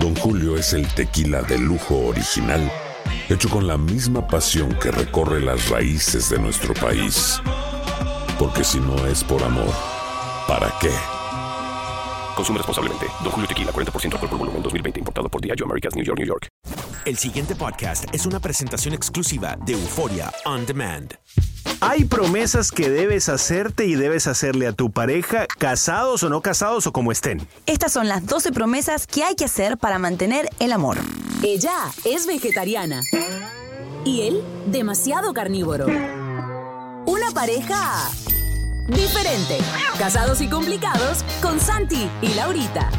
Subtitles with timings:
[0.00, 2.70] Don Julio es el tequila de lujo original,
[3.28, 7.40] hecho con la misma pasión que recorre las raíces de nuestro país.
[8.38, 9.74] Porque si no es por amor,
[10.46, 10.92] ¿para qué?
[12.36, 13.06] Consume responsablemente.
[13.24, 15.00] Don Julio Tequila, 40% alcohol por volumen, 2020.
[15.00, 16.46] Importado por Diageo Americas, New York, New York.
[17.04, 21.14] El siguiente podcast es una presentación exclusiva de Euforia On Demand.
[21.80, 26.88] Hay promesas que debes hacerte y debes hacerle a tu pareja, casados o no casados
[26.88, 27.46] o como estén.
[27.66, 30.98] Estas son las 12 promesas que hay que hacer para mantener el amor.
[31.42, 33.02] Ella es vegetariana.
[34.04, 35.86] Y él, demasiado carnívoro.
[37.06, 38.10] Una pareja
[38.88, 39.58] diferente.
[39.98, 42.90] Casados y complicados con Santi y Laurita.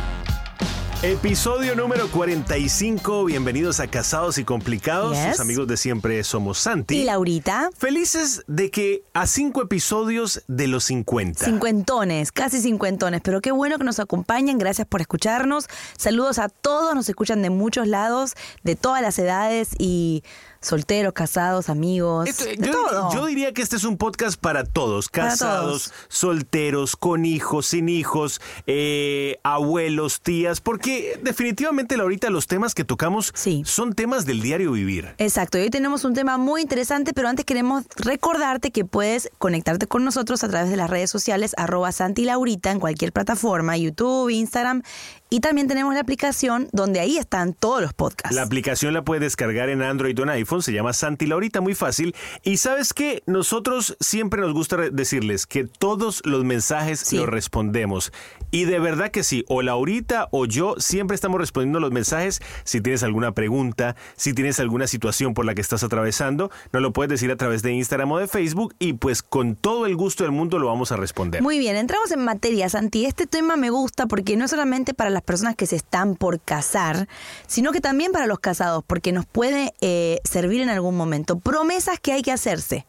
[1.02, 3.24] Episodio número 45.
[3.24, 5.16] Bienvenidos a Casados y Complicados.
[5.16, 5.38] Yes.
[5.38, 6.98] Sus amigos de siempre somos Santi.
[6.98, 11.46] Y Laurita, Felices de que a cinco episodios de los 50.
[11.46, 15.68] cincuentones, casi cincuentones, pero qué bueno que nos acompañen, gracias por escucharnos.
[15.98, 18.34] Saludos a todos, nos escuchan de muchos lados,
[18.64, 20.26] de todas las edades y
[20.62, 23.14] solteros, casados, amigos, Esto- de yo, todo.
[23.14, 25.94] yo diría que este es un podcast para todos, Para casados, todos.
[26.10, 33.32] solteros, con hijos, sin hijos, eh, abuelos, tías, porque definitivamente ahorita los temas que tocamos
[33.36, 33.64] Sí.
[33.66, 35.14] son temas del diario vivir.
[35.18, 39.88] Exacto, y hoy tenemos un tema muy interesante, pero antes queremos recordarte que puedes conectarte
[39.88, 44.30] con nosotros a través de las redes sociales arroba Santi Laurita en cualquier plataforma, YouTube,
[44.30, 44.84] Instagram,
[45.30, 48.36] y también tenemos la aplicación donde ahí están todos los podcasts.
[48.36, 51.76] La aplicación la puedes descargar en Android o en iPhone, se llama Santi Laurita, muy
[51.76, 52.16] fácil.
[52.44, 57.18] Y sabes que nosotros siempre nos gusta decirles que todos los mensajes Sí.
[57.18, 58.12] los respondemos.
[58.52, 62.42] Y de verdad que sí, o Laurita o yo siempre estamos respondiendo los mensajes.
[62.64, 66.92] Si tienes alguna pregunta, si tienes alguna situación por la que estás atravesando, nos lo
[66.94, 70.24] puedes decir a través de Instagram o de Facebook y pues con todo el gusto
[70.24, 71.42] del mundo lo vamos a responder.
[71.42, 73.06] Muy bien, entramos en materia, Santi.
[73.06, 76.40] Este tema me gusta porque no es solamente para las personas que se están por
[76.40, 77.10] casar,
[77.46, 81.40] sino que también para los casados, porque nos puede eh, servir en algún momento.
[81.40, 82.86] Promesas que hay que hacerse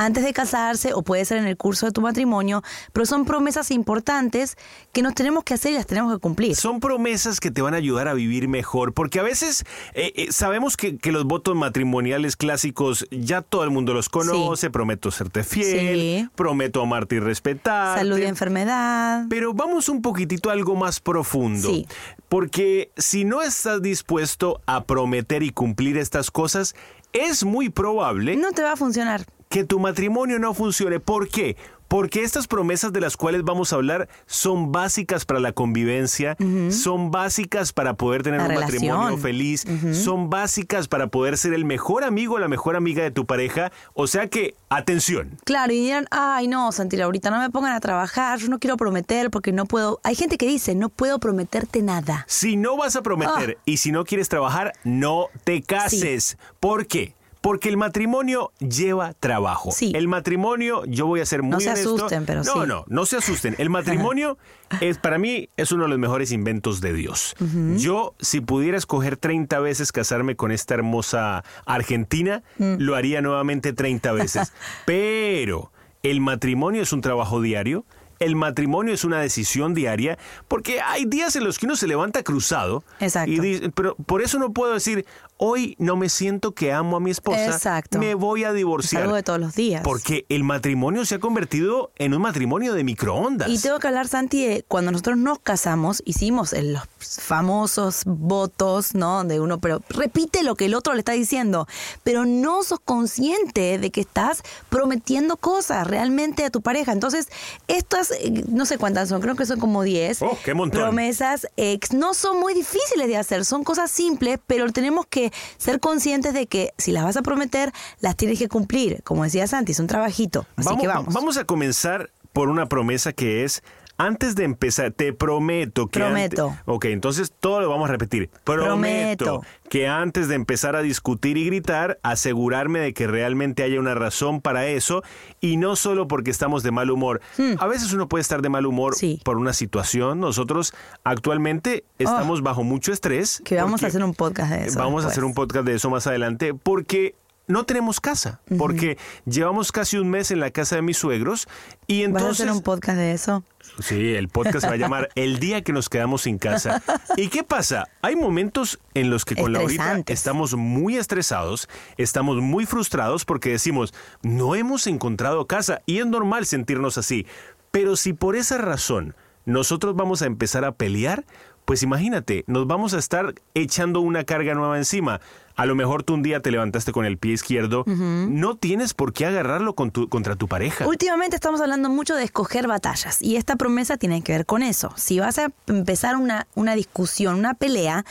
[0.00, 2.62] antes de casarse o puede ser en el curso de tu matrimonio,
[2.94, 4.56] pero son promesas importantes
[4.92, 6.56] que nos tenemos que hacer y las tenemos que cumplir.
[6.56, 10.32] Son promesas que te van a ayudar a vivir mejor, porque a veces eh, eh,
[10.32, 15.44] sabemos que, que los votos matrimoniales clásicos ya todo el mundo los conoce, prometo serte
[15.44, 16.28] fiel, Sí.
[16.34, 17.98] prometo amarte y respetar.
[17.98, 19.26] Salud y enfermedad.
[19.28, 21.68] Pero vamos un poquitito a algo más profundo.
[21.68, 21.86] Sí.
[22.30, 26.74] Porque si no estás dispuesto a prometer y cumplir estas cosas,
[27.12, 29.26] es muy probable No te va a funcionar.
[29.50, 31.00] Que tu matrimonio no funcione.
[31.00, 31.56] ¿Por qué?
[31.88, 36.36] Porque estas promesas de las cuales vamos a hablar son básicas para la convivencia,
[36.70, 41.64] son básicas para poder tener La un matrimonio feliz, son básicas para poder ser el
[41.64, 43.72] mejor amigo o la mejor amiga de tu pareja.
[43.92, 45.36] O sea que, atención.
[45.42, 48.76] Claro, y dirán, ay no, Santi Laurita, no me pongan a trabajar, yo no quiero
[48.76, 49.98] prometer porque no puedo.
[50.04, 52.24] Hay gente que dice, no puedo prometerte nada.
[52.28, 53.62] Si no vas a prometer Ah.
[53.64, 56.38] y si no quieres trabajar, no te cases.
[56.60, 57.16] ¿Por qué?
[57.40, 59.70] Porque el matrimonio lleva trabajo.
[59.72, 59.92] Sí.
[59.94, 61.94] El matrimonio, yo voy a ser muy No se honesto.
[61.96, 62.68] asusten, pero no, sí.
[62.68, 63.54] no, no se asusten.
[63.58, 64.36] El matrimonio
[64.82, 67.34] es para mí es uno de los mejores inventos de Dios.
[67.76, 72.74] Yo si pudiera escoger 30 veces casarme con esta hermosa argentina, Mm.
[72.78, 74.52] lo haría nuevamente 30 veces.
[74.84, 75.72] Pero
[76.02, 77.84] el matrimonio es un trabajo diario.
[78.18, 82.22] el matrimonio es una decisión diaria, porque hay días en los que uno se levanta
[82.22, 82.84] cruzado.
[83.00, 83.30] Exacto.
[83.32, 85.06] Y dice, pero por eso no puedo decir,
[85.42, 87.98] hoy no me siento que amo a mi esposa, Exacto.
[87.98, 89.02] me voy a Es divorciar.
[89.04, 89.82] algo de todos los días.
[89.82, 93.48] Porque el matrimonio se ha convertido en un matrimonio de microondas.
[93.48, 99.16] Y tengo que hablar, Santi, de cuando nosotros nos casamos, hicimos los famosos votos, ¿no?
[99.16, 101.66] Donde uno, pero repite lo que el otro le está diciendo,
[102.04, 106.92] pero no sos consciente de que estás prometiendo cosas realmente a tu pareja.
[106.92, 107.28] Entonces,
[107.66, 110.20] estas, eh, no sé cuántas son, creo que son como 10.
[110.22, 110.82] Oh, qué montón.
[110.82, 115.80] Promesas ex no son muy difíciles de hacer, son cosas simples, pero tenemos que ser
[115.80, 119.02] conscientes de que si las vas a prometer, las tienes que cumplir.
[119.04, 120.46] Como decía Santi, es un trabajito.
[120.56, 121.14] Así vamos, que va- vamos.
[121.14, 123.62] vamos a comenzar por una promesa que es,
[124.00, 126.00] antes de empezar, te prometo que...
[126.00, 126.56] Prometo.
[126.64, 128.30] ok, entonces todo lo vamos a repetir.
[128.44, 129.42] Prometo, Prometo.
[129.68, 134.40] que antes de empezar a discutir y gritar, asegurarme de que realmente haya una razón
[134.40, 135.02] para eso
[135.40, 137.20] y no solo porque estamos de mal humor.
[137.58, 138.98] A veces uno puede estar de mal humor Hmm.
[138.98, 139.20] Sí.
[139.24, 140.20] por una situación.
[140.20, 140.72] Nosotros
[141.04, 143.40] actualmente estamos bajo mucho estrés.
[143.40, 143.44] Oh.
[143.44, 144.78] Que vamos a hacer un podcast de eso.
[144.78, 147.14] Vamos a hacer un podcast de eso más adelante porque
[147.50, 151.48] no tenemos casa, porque llevamos casi un mes en la casa de mis suegros
[151.86, 152.46] y ¿Vas a entonces...
[152.46, 153.44] hacer un podcast de eso?
[153.80, 156.82] Sí, el podcast va a llamar El día que nos quedamos sin casa.
[157.16, 157.88] ¿Y qué pasa?
[158.02, 160.18] Hay momentos en los que con Laurita Estresantes.
[160.18, 163.92] estamos muy estresados, estamos muy frustrados porque decimos,
[164.22, 167.26] no hemos encontrado casa y es normal sentirnos así.
[167.70, 169.14] Pero si por esa razón
[169.44, 171.24] nosotros vamos a empezar a pelear,
[171.64, 175.20] pues imagínate, nos vamos a estar echando una carga nueva encima.
[175.56, 179.12] A lo mejor tú un día te levantaste con el pie izquierdo, no tienes por
[179.12, 180.86] qué agarrarlo con tu- contra tu pareja.
[180.86, 184.92] Últimamente estamos hablando mucho de escoger batallas y esta promesa tiene que ver con eso.
[184.96, 188.06] Si vas a empezar una, una discusión, una pelea,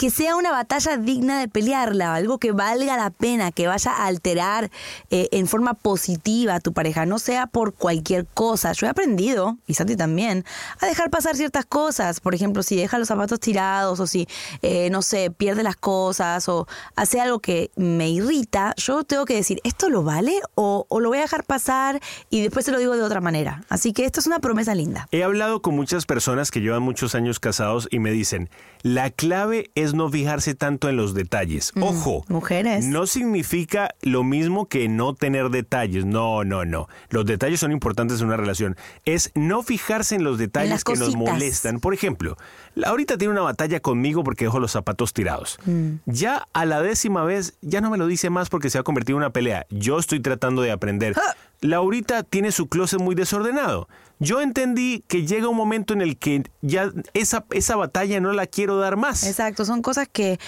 [0.00, 4.06] que sea una batalla digna de pelearla, algo que valga la pena, que vaya a
[4.06, 4.70] alterar
[5.10, 8.72] eh, en forma positiva a tu pareja, no sea por cualquier cosa.
[8.72, 10.46] Yo he aprendido, y Santi también,
[10.80, 12.20] a dejar pasar ciertas cosas.
[12.20, 14.26] Por ejemplo, si deja los zapatos tirados o si,
[14.62, 19.34] eh, no sé, pierde las cosas o hace algo que me irrita, yo tengo que
[19.34, 22.00] decir, ¿esto lo vale o, o lo voy a dejar pasar
[22.30, 23.64] y después se lo digo de otra manera?
[23.68, 25.08] Así que esto es una promesa linda.
[25.10, 28.48] He hablado con muchas personas que llevan muchos años casados y me dicen,
[28.80, 31.72] la clave es no fijarse tanto en los detalles.
[31.80, 32.84] Ojo, Mm, mujeres.
[32.86, 36.04] no significa lo mismo que no tener detalles.
[36.04, 36.88] No, no, no.
[37.10, 38.76] Los detalles son importantes en una relación.
[39.04, 41.80] Es no fijarse en los detalles las que nos molestan.
[41.80, 42.36] Por ejemplo,
[42.84, 45.58] ahorita tiene una batalla conmigo porque dejó los zapatos tirados.
[45.64, 45.94] Mm.
[46.06, 49.16] Ya a la décima vez ya no me lo dice más porque se ha convertido
[49.16, 49.66] en una pelea.
[49.70, 51.14] Yo estoy tratando de aprender.
[51.60, 53.88] Laurita tiene su closet muy desordenado.
[54.22, 58.46] Yo entendí que llega un momento en el que ya esa, esa batalla no la
[58.46, 59.24] quiero dar más.
[59.24, 60.38] Exacto, son cosas que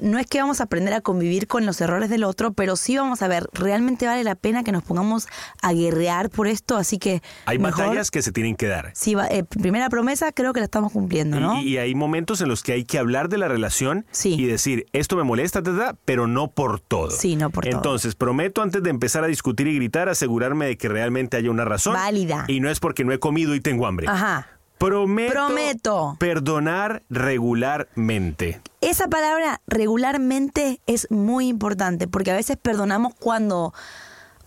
[0.00, 2.96] no es que vamos a aprender a convivir con los errores del otro, pero sí
[2.96, 5.28] vamos a ver, realmente vale la pena que nos pongamos
[5.60, 8.90] a guerrear por esto, así que Hay mejor, batallas que se tienen que dar.
[8.94, 11.60] sí, va- eh, primera promesa creo que la estamos cumpliendo, ¿no?
[11.60, 14.32] Y, y hay momentos en los que hay que hablar de la relación Sí.
[14.34, 17.10] y decir, esto me molesta, ta, ta, pero no por todo.
[17.10, 17.76] Sí, no por todo.
[17.76, 20.08] Entonces, prometo antes de empezar a discutir y gritar,
[20.50, 21.94] asegurarme de que realmente haya una razón.
[21.94, 22.44] Válida.
[22.48, 24.06] Y no es porque no he comido y tengo hambre.
[24.08, 24.48] Ajá.
[24.78, 26.16] Prometo, Prometo.
[26.18, 28.62] perdonar regularmente.
[28.80, 33.74] Esa palabra regularmente es muy importante porque a veces perdonamos cuando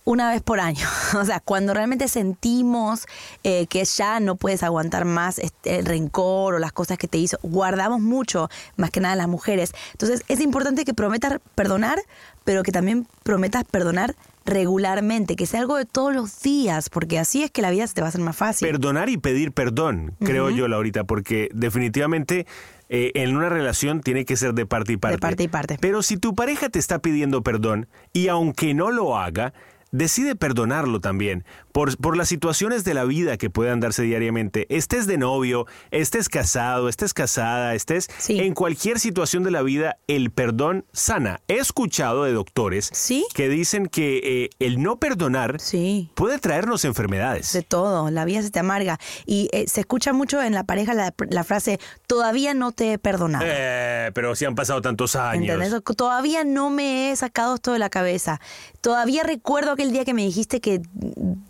[0.04, 0.86] una vez por año,
[1.20, 3.06] o sea, cuando realmente sentimos
[3.44, 7.18] eh, que ya no puedes aguantar más este, el rencor o las cosas que te
[7.18, 9.72] hizo, guardamos mucho, más que nada las mujeres.
[9.92, 12.00] Entonces es importante que prometas perdonar,
[12.42, 17.42] pero que también prometas perdonar regularmente, que sea algo de todos los días, porque así
[17.42, 18.68] es que la vida se te va a hacer más fácil.
[18.68, 22.46] Perdonar y pedir perdón, creo yo, Laurita, porque definitivamente
[22.88, 25.18] eh, en una relación tiene que ser de parte y parte.
[25.18, 25.78] parte y parte.
[25.80, 29.54] Pero si tu pareja te está pidiendo perdón y aunque no lo haga,
[29.94, 34.66] decide perdonarlo también por, por las situaciones de la vida que puedan darse diariamente.
[34.68, 38.40] Estés de novio, estés casado, estés casada, estés Sí.
[38.40, 41.40] en cualquier situación de la vida, el perdón sana.
[41.46, 43.24] He escuchado de doctores ¿Sí?
[43.34, 46.10] que dicen que eh, el no perdonar Sí.
[46.14, 47.52] puede traernos enfermedades.
[47.52, 48.98] De todo, la vida se te amarga.
[49.26, 52.98] Y eh, se escucha mucho en la pareja la, la frase, todavía no te he
[52.98, 53.44] perdonado.
[53.46, 55.54] Eh, pero si han pasado tantos años.
[55.54, 55.82] ¿Entendés?
[55.96, 58.40] Todavía no me he sacado esto de la cabeza.
[58.80, 60.80] Todavía recuerdo aquel día que me dijiste que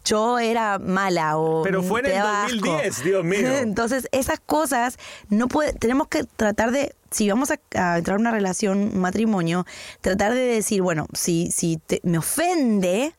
[0.05, 2.57] yo era mala o Pero fue en el daba asco.
[2.67, 3.57] 2010, Dios mío.
[3.59, 4.99] Entonces, esas cosas
[5.29, 8.99] no puede, tenemos que tratar de, si vamos a, a entrar en una relación, un
[9.01, 9.65] matrimonio,
[10.01, 13.15] tratar de decir, bueno, si, si te- me ofende,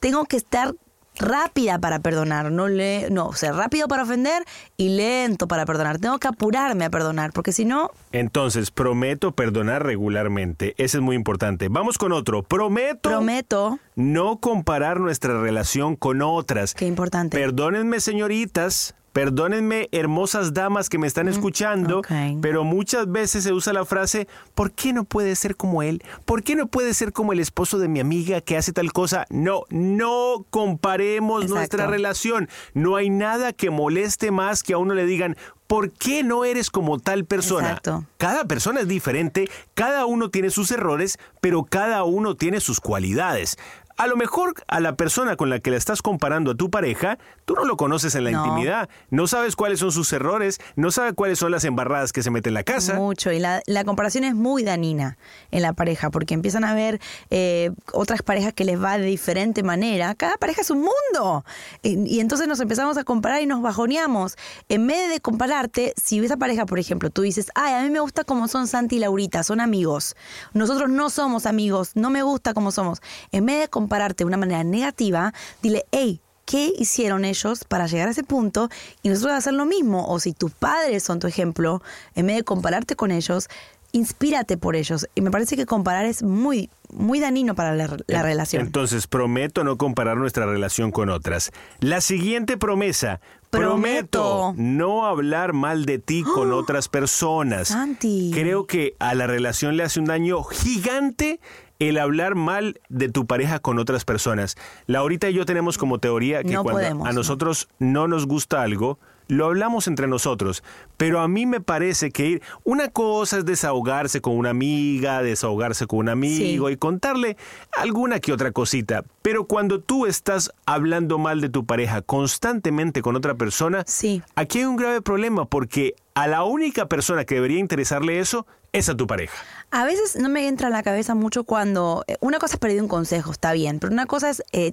[0.00, 0.74] tengo que estar
[1.18, 4.44] rápida para perdonar, no le, no, o sea, rápido para ofender
[4.76, 5.98] y lento para perdonar.
[5.98, 10.74] Tengo que apurarme a perdonar, porque si no, Entonces, prometo perdonar regularmente.
[10.78, 11.68] Ese es muy importante.
[11.68, 12.42] Vamos con otro.
[12.42, 16.74] Prometo prometo, no comparar nuestra relación con otras.
[16.74, 17.36] qué importante.
[17.36, 18.94] Perdónenme, señoritas.
[19.16, 22.02] Perdónenme, hermosas damas que me están escuchando,
[22.42, 26.02] pero muchas veces se usa la frase, ¿por qué no puede ser como él?
[26.26, 29.24] ¿Por qué no puede ser como el esposo de mi amiga que hace tal cosa?
[29.30, 31.54] No, no comparemos Exacto.
[31.56, 32.50] nuestra relación.
[32.74, 36.68] No hay nada que moleste más que a uno le digan, ¿por qué no eres
[36.68, 37.68] como tal persona?
[37.68, 38.04] Exacto.
[38.18, 43.56] Cada persona es diferente, cada uno tiene sus errores, pero cada uno tiene sus cualidades.
[43.98, 47.18] A lo mejor a la persona con la que la estás comparando a tu pareja,
[47.46, 48.44] tú no lo conoces en la No.
[48.44, 52.30] intimidad, no sabes cuáles son sus errores, no sabes cuáles son las embarradas que se
[52.30, 52.94] mete en la casa.
[52.96, 53.32] Mucho.
[53.32, 55.16] Y la, la comparación es muy dañina
[55.50, 57.00] en la pareja, porque empiezan a ver
[57.30, 60.14] eh, otras parejas que les va de diferente manera.
[60.14, 61.44] Cada pareja es un mundo.
[61.82, 64.36] Y, y entonces nos empezamos a comparar y nos bajoneamos.
[64.68, 68.00] En vez de compararte, si esa pareja, por ejemplo, tú dices, ay, a mí me
[68.00, 70.16] gusta como son Santi y Laurita, son amigos.
[70.52, 73.00] Nosotros no somos amigos, no me gusta como somos.
[73.32, 73.85] En vez de compararte
[74.16, 78.68] de una manera negativa, dile, hey, ¿Qué hicieron ellos para llegar a ese punto?
[79.02, 80.06] Y nosotros hacer lo mismo.
[80.06, 81.82] O si tus padres son tu ejemplo,
[82.14, 83.48] en vez de compararte con ellos,
[83.90, 85.08] inspírate por ellos.
[85.16, 88.64] Y me parece que comparar es muy, muy dañino para la, la relación.
[88.64, 91.50] Entonces prometo no comparar nuestra relación con otras.
[91.80, 93.20] La siguiente promesa.
[93.50, 94.54] Prometo.
[94.56, 97.68] no hablar mal de ti con otras personas.
[97.68, 98.30] Santi.
[98.34, 101.40] Creo que a la relación le hace un daño gigante
[101.78, 104.56] el hablar mal de tu pareja con otras personas.
[104.86, 107.16] Laurita y yo tenemos como teoría que No cuando podemos, a no.
[107.16, 110.62] nosotros no nos gusta algo, lo hablamos entre nosotros,
[110.96, 115.88] pero a mí me parece que ir, una cosa es desahogarse con una amiga, desahogarse
[115.88, 116.72] con un amigo Sí.
[116.74, 117.36] y contarle
[117.76, 123.16] alguna que otra cosita, pero cuando tú estás hablando mal de tu pareja constantemente con
[123.16, 124.22] otra persona, Sí.
[124.36, 128.46] aquí hay un grave problema porque a la única persona que debería interesarle eso
[128.78, 129.36] es a tu pareja.
[129.70, 132.04] A veces no me entra en la cabeza mucho cuando.
[132.06, 134.42] eh, Una cosa es pedir un consejo, está bien, pero una cosa es.
[134.52, 134.72] eh,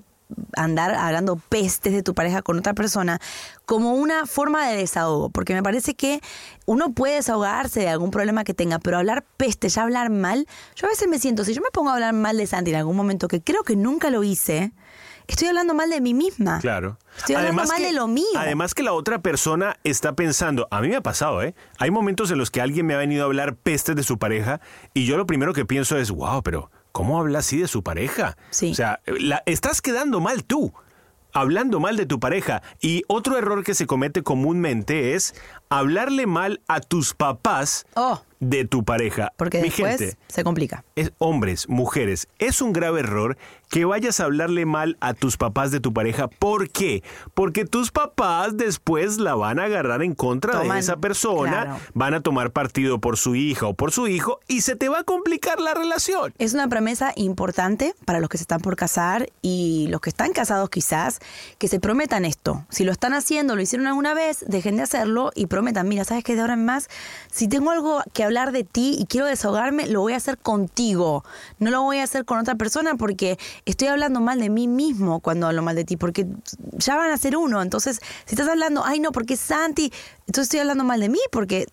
[0.56, 3.20] andar hablando pestes de tu pareja con otra persona
[3.66, 6.22] como una forma de desahogo, porque me parece que
[6.66, 10.88] uno puede desahogarse de algún problema que tenga, pero hablar peste, ya hablar mal, yo
[10.88, 12.96] a veces me siento, si yo me pongo a hablar mal de Santi en algún
[12.96, 14.72] momento, que creo que nunca lo hice,
[15.27, 16.60] estoy hablando mal de mí misma.
[16.60, 16.98] Claro.
[17.18, 18.25] Estoy hablando mal que, de lo mío.
[18.38, 21.56] Además que la otra persona está pensando, a mí me ha pasado, ¿eh?
[21.80, 24.60] Hay momentos en los que alguien me ha venido a hablar pestes de su pareja
[24.94, 28.38] y yo lo primero que pienso es, wow, pero ¿cómo habla así de su pareja?
[28.50, 28.72] Sí.
[28.72, 30.74] O sea, la- estás quedando mal tú.
[31.36, 32.62] Hablando mal de tu pareja.
[32.80, 35.34] Y otro error que se comete comúnmente es
[35.68, 38.22] hablarle mal a tus papás Oh.
[38.50, 39.32] De tu pareja.
[39.38, 40.84] Porque Mi después gente, se complica.
[40.96, 43.38] es- hombres, mujeres, es un grave error
[43.70, 46.28] que vayas a hablarle mal a tus papás de tu pareja.
[46.28, 47.04] ¿Por qué?
[47.34, 51.80] Porque tus papás después la van a agarrar en contra de esa persona, claro.
[51.96, 55.00] van a tomar partido por su hija o por su hijo y se te va
[55.00, 56.34] a complicar la relación.
[56.38, 60.34] Es una promesa importante para los que se están por casar y los que están
[60.34, 61.20] casados quizás,
[61.58, 62.66] que se prometan esto.
[62.70, 66.24] Si lo están haciendo, lo hicieron alguna vez, dejen de hacerlo y prometan, mira, ¿sabes
[66.24, 66.36] qué?
[66.36, 66.90] De ahora en más,
[67.32, 71.24] si tengo algo que hablar de ti y quiero desahogarme, lo voy a hacer contigo.
[71.60, 75.20] No lo voy a hacer con otra persona porque estoy hablando mal de mí mismo
[75.20, 76.25] cuando hablo mal de ti, porque
[76.74, 77.62] ya van a ser uno.
[77.62, 79.92] Entonces, si estás hablando, ay no, porque Santi,
[80.28, 81.68] entonces estoy hablando mal de mí porque...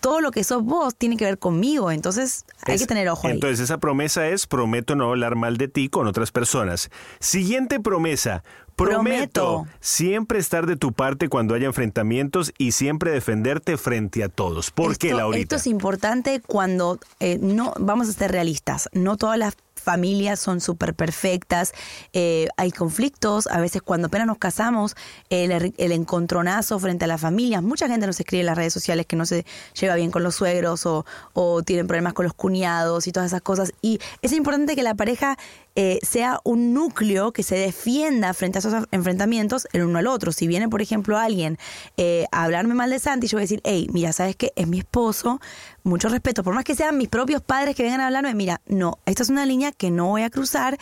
[0.00, 3.26] Todo lo que sos vos tiene que ver conmigo, entonces hay Es- que tener ojo
[3.26, 3.32] ahí.
[3.34, 6.88] Entonces esa promesa es prometo no hablar mal de ti con otras personas.
[7.18, 8.44] Siguiente promesa.
[8.90, 14.70] Prometo, siempre estar de tu parte cuando haya enfrentamientos y siempre defenderte frente a todos.
[14.70, 15.42] ¿Por qué, Laurita?
[15.42, 18.88] Esto es importante cuando eh, no vamos a ser realistas.
[18.92, 21.72] No todas las familias son súper perfectas.
[22.12, 23.48] eh, hay conflictos.
[23.48, 24.94] A veces cuando apenas nos casamos,
[25.28, 27.62] el, er- el encontronazo frente a las familias.
[27.64, 29.44] Mucha gente nos escribe en las redes sociales que no se
[29.80, 33.42] lleva bien con los suegros o, o tienen problemas con los cuñados y todas esas
[33.42, 33.72] cosas.
[33.82, 35.36] Y es importante que la pareja
[35.74, 40.32] eh, sea un núcleo que se defienda frente a esos enfrentamientos el uno al otro.
[40.32, 41.58] Si viene, por ejemplo, alguien
[41.96, 44.52] eh, a hablarme mal de Santi, yo voy a decir, hey, mira, ¿sabes qué?
[44.56, 45.40] Es mi esposo,
[45.82, 46.42] mucho respeto.
[46.42, 49.30] Por más que sean mis propios padres que vengan a hablarme, mira, no, esta es
[49.30, 50.78] una línea que no voy a cruzar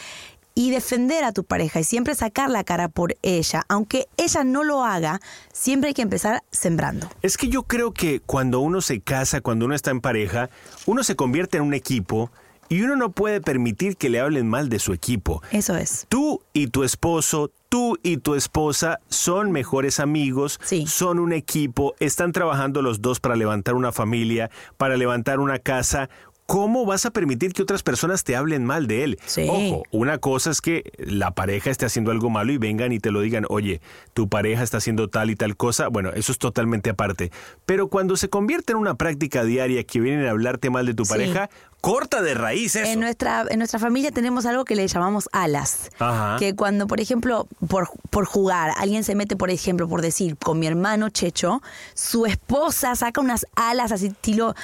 [0.54, 3.62] y defender a tu pareja y siempre sacar la cara por ella.
[3.68, 5.20] Aunque ella no lo haga,
[5.52, 7.08] siempre hay que empezar sembrando.
[7.22, 10.50] Es que yo creo que cuando uno se casa, cuando uno está en pareja,
[10.86, 12.30] uno se convierte en un equipo
[12.70, 15.42] y uno no puede permitir que le hablen mal de su equipo.
[15.50, 16.06] Eso es.
[16.08, 20.86] Tú y tu esposo, tú y tu esposa son mejores amigos, Sí.
[20.86, 26.08] son un equipo, están trabajando los dos para levantar una familia, para levantar una casa.
[26.50, 29.18] ¿Cómo vas a permitir que otras personas te hablen mal de él?
[29.24, 29.46] Sí.
[29.48, 33.12] Ojo, una cosa es que la pareja esté haciendo algo malo y vengan y te
[33.12, 33.80] lo digan, oye,
[34.14, 35.86] tu pareja está haciendo tal y tal cosa.
[35.86, 37.30] Bueno, eso es totalmente aparte.
[37.66, 41.04] Pero cuando se convierte en una práctica diaria que vienen a hablarte mal de tu
[41.04, 41.10] Sí.
[41.12, 42.90] pareja, corta de raíz eso.
[42.90, 45.88] En nuestra, en nuestra familia tenemos algo que le llamamos alas.
[46.00, 46.36] Ajá.
[46.40, 50.58] Que cuando, por ejemplo, por, por jugar, alguien se mete, por ejemplo, por decir, con
[50.58, 51.62] mi hermano Checho,
[51.94, 54.56] su esposa saca unas alas así estilo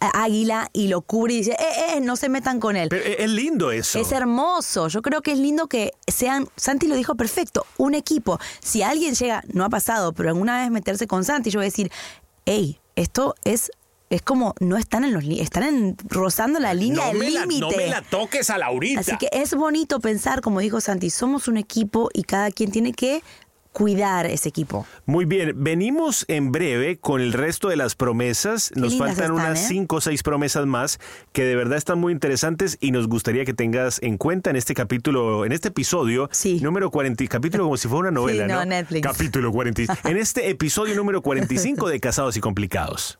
[0.00, 2.88] águila y lo cubre y dice, eh, eh, no se metan con él.
[2.88, 3.98] Pero es lindo eso.
[3.98, 4.88] Es hermoso.
[4.88, 6.48] Yo creo que es lindo que sean.
[6.56, 7.66] Santi lo dijo perfecto.
[7.76, 8.38] Un equipo.
[8.60, 11.70] Si alguien llega, no ha pasado, pero alguna vez meterse con Santi, yo voy a
[11.70, 11.90] decir,
[12.46, 13.70] hey, esto es.
[14.08, 17.60] Es como no están en los están en- rozando la línea no, del límite.
[17.60, 18.98] no me la toques a Laurita.
[19.00, 22.92] Así que es bonito pensar, como dijo Santi, somos un equipo y cada quien tiene
[22.92, 23.22] que
[23.72, 24.86] cuidar ese equipo.
[25.06, 28.72] Muy bien, venimos en breve con el resto de las promesas.
[28.74, 29.66] Nos faltan están, unas ¿eh?
[29.68, 30.98] cinco o seis promesas más
[31.32, 34.74] que de verdad están muy interesantes y nos gustaría que tengas en cuenta en este
[34.74, 36.28] capítulo, en este episodio
[36.60, 38.64] número 40, capítulo como si fuera una novela, no, ¿no?
[38.64, 39.06] Netflix.
[39.06, 39.98] Capítulo 40.
[40.04, 43.18] en este episodio número 45 de Casados y Complicados.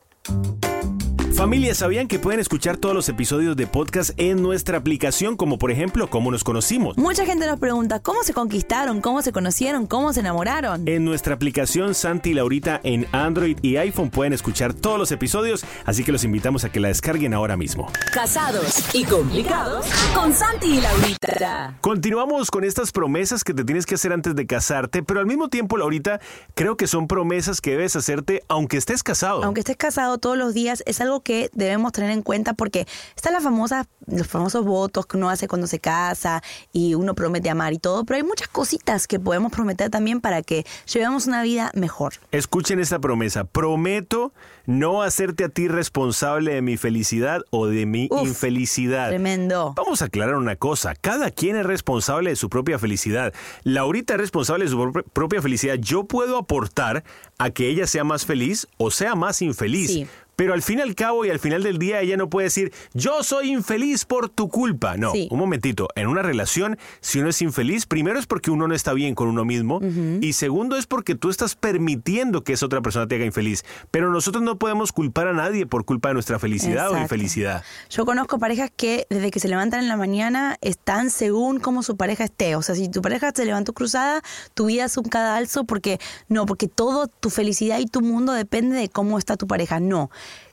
[1.40, 5.70] Familia, ¿sabían que pueden escuchar todos los episodios de podcast en nuestra aplicación, como por
[5.70, 6.98] ejemplo, cómo nos conocimos?
[6.98, 9.00] Mucha gente nos pregunta, ¿cómo se conquistaron?
[9.00, 9.86] ¿Cómo se conocieron?
[9.86, 10.86] ¿Cómo se enamoraron?
[10.86, 15.64] En nuestra aplicación Santi y Laurita en Android y iPhone pueden escuchar todos los episodios,
[15.86, 17.90] así que los invitamos a que la descarguen ahora mismo.
[18.12, 21.74] Casados y complicados con Santi y Laurita.
[21.80, 25.48] Continuamos con estas promesas que te tienes que hacer antes de casarte, pero al mismo
[25.48, 26.20] tiempo, Laurita,
[26.54, 29.42] creo que son promesas que debes hacerte aunque estés casado.
[29.42, 33.32] Aunque estés casado todos los días, es algo que debemos tener en cuenta porque están
[33.32, 37.72] las famosas, los famosos votos que uno hace cuando se casa y uno promete amar
[37.72, 41.70] y todo, pero hay muchas cositas que podemos prometer también para que llevemos una vida
[41.74, 42.14] mejor.
[42.32, 43.44] Escuchen esta promesa.
[43.44, 44.32] Prometo
[44.66, 49.08] no hacerte a ti responsable de mi felicidad o de mi Uf, infelicidad.
[49.08, 49.74] Tremendo.
[49.76, 50.94] Vamos a aclarar una cosa.
[50.94, 53.32] Cada quien es responsable de su propia felicidad.
[53.64, 55.76] Laurita es responsable de su pro- propia felicidad.
[55.76, 57.04] Yo puedo aportar
[57.38, 59.90] a que ella sea más feliz o sea más infeliz.
[59.92, 60.06] Sí.
[60.40, 62.72] Pero al fin y al cabo y al final del día ella no puede decir,
[62.94, 64.96] yo soy infeliz por tu culpa.
[64.96, 65.28] No, Sí.
[65.30, 65.88] un momentito.
[65.96, 69.28] En una relación, si uno es infeliz, primero es porque uno no está bien con
[69.28, 69.80] uno mismo
[70.22, 73.66] y segundo es porque tú estás permitiendo que esa otra persona te haga infeliz.
[73.90, 77.62] Pero nosotros no podemos culpar a nadie por culpa de nuestra felicidad o infelicidad.
[77.90, 81.98] Yo conozco parejas que desde que se levantan en la mañana están según cómo su
[81.98, 82.56] pareja esté.
[82.56, 84.22] O sea, si tu pareja se levantó cruzada,
[84.54, 88.74] tu vida es un cadalso porque no, porque todo tu felicidad y tu mundo depende
[88.78, 89.80] de cómo está tu pareja.
[89.80, 90.10] No.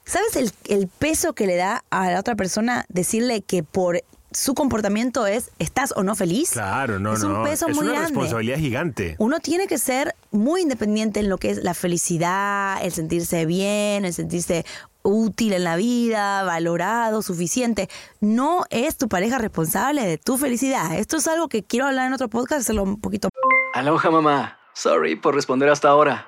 [0.07, 4.53] ¿Sabes el, el peso que le da a la otra persona decirle que por su
[4.53, 6.51] comportamiento es estás o no feliz?
[6.51, 7.39] Claro, no, es no.
[7.39, 8.09] un peso es muy una grande.
[8.11, 9.15] responsabilidad gigante.
[9.19, 14.05] Uno tiene que ser muy independiente en lo que es la felicidad, el sentirse bien,
[14.05, 14.65] el sentirse
[15.03, 17.89] útil en la vida, valorado, suficiente.
[18.21, 20.95] No es tu pareja responsable de tu felicidad.
[20.95, 23.27] Esto es algo que quiero hablar en otro podcast, hacerlo un poquito.
[23.73, 24.57] Aloha mamá.
[24.73, 26.27] Sorry por responder hasta ahora.